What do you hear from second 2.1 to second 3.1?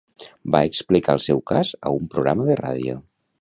programa de ràdio.